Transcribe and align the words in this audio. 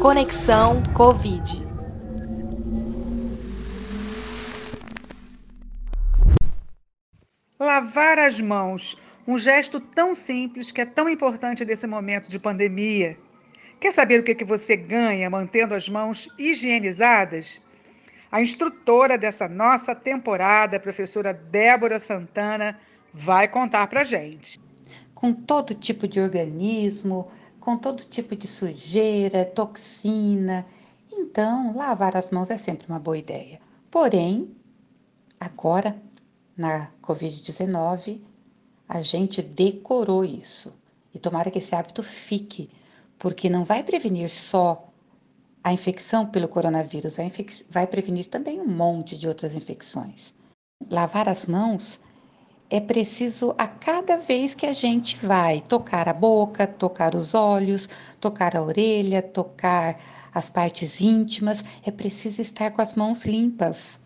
Conexão 0.00 0.82
Covid. 0.94 1.62
Lavar 7.60 8.18
as 8.18 8.40
mãos, 8.40 8.96
um 9.28 9.38
gesto 9.38 9.78
tão 9.78 10.14
simples 10.14 10.72
que 10.72 10.80
é 10.80 10.86
tão 10.86 11.06
importante 11.06 11.66
nesse 11.66 11.86
momento 11.86 12.30
de 12.30 12.38
pandemia. 12.38 13.18
Quer 13.78 13.92
saber 13.92 14.20
o 14.20 14.22
que, 14.22 14.34
que 14.34 14.42
você 14.44 14.74
ganha 14.74 15.28
mantendo 15.28 15.74
as 15.74 15.86
mãos 15.86 16.26
higienizadas? 16.38 17.62
A 18.32 18.40
instrutora 18.40 19.18
dessa 19.18 19.46
nossa 19.46 19.94
temporada, 19.94 20.78
a 20.78 20.80
professora 20.80 21.34
Débora 21.34 21.98
Santana, 21.98 22.78
vai 23.12 23.46
contar 23.46 23.86
para 23.88 24.02
gente. 24.02 24.58
Com 25.14 25.34
todo 25.34 25.74
tipo 25.74 26.08
de 26.08 26.18
organismo, 26.18 27.30
com 27.60 27.76
todo 27.76 28.04
tipo 28.04 28.34
de 28.34 28.46
sujeira, 28.46 29.44
toxina. 29.44 30.66
Então, 31.12 31.76
lavar 31.76 32.16
as 32.16 32.30
mãos 32.30 32.50
é 32.50 32.56
sempre 32.56 32.86
uma 32.88 32.98
boa 32.98 33.18
ideia. 33.18 33.60
Porém, 33.90 34.56
agora, 35.38 36.00
na 36.56 36.90
Covid-19, 37.02 38.20
a 38.88 39.00
gente 39.02 39.42
decorou 39.42 40.24
isso. 40.24 40.72
E 41.14 41.18
tomara 41.18 41.50
que 41.50 41.58
esse 41.58 41.74
hábito 41.74 42.02
fique, 42.02 42.70
porque 43.18 43.50
não 43.50 43.64
vai 43.64 43.82
prevenir 43.82 44.30
só 44.30 44.88
a 45.62 45.72
infecção 45.72 46.26
pelo 46.26 46.48
coronavírus, 46.48 47.16
vai, 47.68 47.86
prevenir 47.86 48.26
também 48.26 48.60
um 48.60 48.66
monte 48.66 49.16
de 49.18 49.28
outras 49.28 49.54
infecções. 49.54 50.32
Lavar 50.88 51.28
as 51.28 51.44
mãos 51.46 52.00
é 52.70 52.78
preciso 52.78 53.52
a 53.58 53.66
cada 53.66 54.16
vez 54.16 54.54
que 54.54 54.64
a 54.64 54.72
gente 54.72 55.16
vai 55.16 55.60
tocar 55.60 56.08
a 56.08 56.12
boca, 56.12 56.68
tocar 56.68 57.16
os 57.16 57.34
olhos, 57.34 57.88
tocar 58.20 58.56
a 58.56 58.62
orelha, 58.62 59.20
tocar 59.20 60.00
as 60.32 60.48
partes 60.48 61.00
íntimas, 61.00 61.64
é 61.84 61.90
preciso 61.90 62.40
estar 62.40 62.70
com 62.70 62.80
as 62.80 62.94
mãos 62.94 63.26
limpas. 63.26 63.98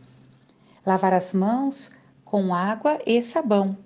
Lavar 0.86 1.12
as 1.12 1.34
mãos 1.34 1.90
com 2.24 2.54
água 2.54 2.98
e 3.04 3.22
sabão. 3.22 3.76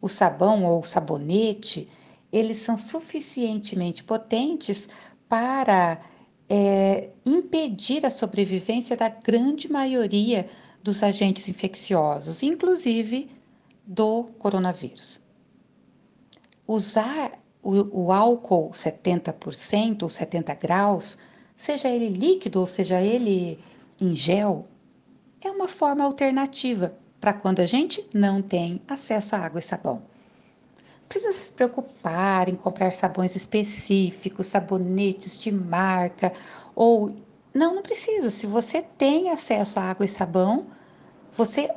O 0.00 0.08
sabão 0.08 0.64
ou 0.64 0.82
sabonete, 0.82 1.86
eles 2.32 2.56
são 2.58 2.78
suficientemente 2.78 4.02
potentes 4.02 4.88
para 5.28 6.00
é, 6.48 7.10
impedir 7.24 8.06
a 8.06 8.10
sobrevivência 8.10 8.96
da 8.96 9.10
grande 9.10 9.70
maioria 9.70 10.48
dos 10.82 11.02
agentes 11.02 11.48
infecciosos, 11.48 12.42
inclusive 12.42 13.35
do 13.86 14.24
coronavírus. 14.38 15.20
Usar 16.66 17.32
o, 17.62 18.06
o 18.06 18.12
álcool 18.12 18.70
70% 18.70 20.02
ou 20.02 20.08
70 20.08 20.54
graus, 20.54 21.18
seja 21.56 21.88
ele 21.88 22.08
líquido 22.08 22.60
ou 22.60 22.66
seja 22.66 23.00
ele 23.00 23.58
em 24.00 24.14
gel, 24.14 24.66
é 25.40 25.50
uma 25.50 25.68
forma 25.68 26.04
alternativa 26.04 26.96
para 27.20 27.32
quando 27.32 27.60
a 27.60 27.66
gente 27.66 28.04
não 28.12 28.42
tem 28.42 28.80
acesso 28.88 29.36
a 29.36 29.38
água 29.40 29.60
e 29.60 29.62
sabão. 29.62 30.02
Precisa 31.08 31.32
se 31.32 31.52
preocupar 31.52 32.48
em 32.48 32.56
comprar 32.56 32.92
sabões 32.92 33.36
específicos, 33.36 34.46
sabonetes 34.46 35.38
de 35.38 35.52
marca 35.52 36.32
ou 36.74 37.14
não, 37.54 37.76
não 37.76 37.82
precisa. 37.82 38.30
Se 38.30 38.46
você 38.46 38.82
tem 38.82 39.30
acesso 39.30 39.78
a 39.78 39.84
água 39.84 40.04
e 40.04 40.08
sabão, 40.08 40.66
você 41.32 41.70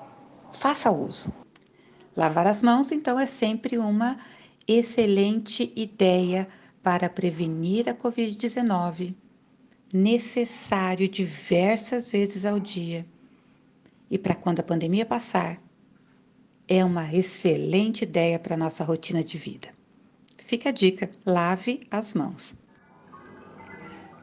faça 0.51 0.91
uso. 0.91 1.31
Lavar 2.19 2.47
as 2.47 2.61
mãos, 2.61 2.91
então, 2.91 3.17
é 3.17 3.25
sempre 3.25 3.77
uma 3.77 4.17
excelente 4.67 5.71
ideia 5.73 6.49
para 6.83 7.09
prevenir 7.09 7.87
a 7.87 7.93
Covid-19, 7.93 9.15
necessário 9.93 11.07
diversas 11.07 12.11
vezes 12.11 12.43
ao 12.43 12.59
dia. 12.59 13.05
E 14.11 14.17
para 14.17 14.35
quando 14.35 14.59
a 14.59 14.63
pandemia 14.63 15.05
passar, 15.05 15.61
é 16.67 16.83
uma 16.83 17.09
excelente 17.09 18.01
ideia 18.01 18.37
para 18.37 18.55
a 18.55 18.57
nossa 18.57 18.83
rotina 18.83 19.23
de 19.23 19.37
vida. 19.37 19.69
Fica 20.35 20.67
a 20.67 20.73
dica: 20.73 21.09
lave 21.25 21.87
as 21.89 22.13
mãos. 22.13 22.57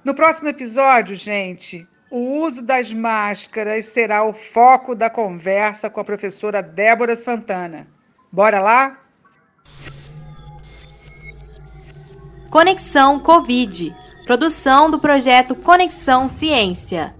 No 0.05 0.15
próximo 0.15 0.51
episódio, 0.51 1.17
gente, 1.17 1.89
o 2.17 2.43
uso 2.43 2.63
das 2.63 2.93
máscaras 2.93 3.87
será 3.87 4.25
o 4.25 4.33
foco 4.33 4.95
da 4.95 5.11
conversa 5.11 5.91
com 5.91 6.01
a 6.01 6.05
professora 6.05 6.63
Débora 6.63 7.15
Santana. 7.15 7.87
Bora 8.33 8.61
lá? 8.61 8.99
Conexão 12.51 13.19
Covid 13.19 13.95
produção 14.27 14.91
do 14.91 14.99
projeto 14.99 15.55
Conexão 15.55 16.29
Ciência, 16.29 17.15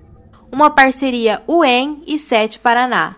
uma 0.53 0.71
parceria 0.71 1.41
UEM 1.47 2.03
e 2.05 2.19
SET 2.19 2.59
Paraná. 2.59 3.15